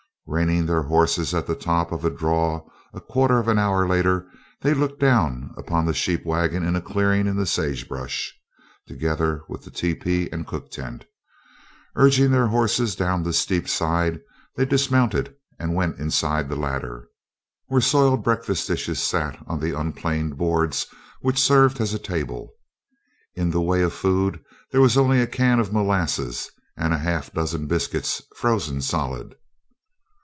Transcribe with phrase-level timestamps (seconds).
[0.27, 4.29] Reining their horses at the top of a "draw" a quarter of an hour later
[4.61, 8.33] they looked down upon the sheep wagon in a clearing in the sagebrush,
[8.87, 11.03] together with the tepee and cook tent.
[11.97, 14.21] Urging their horses down the steep side
[14.55, 17.09] they dismounted and went inside the latter,
[17.65, 20.87] where soiled breakfast dishes sat on the unplaned boards
[21.19, 22.53] which served as a table.
[23.35, 24.41] In the way of food
[24.71, 29.35] there was only a can of molasses and a half dozen biscuits frozen solid.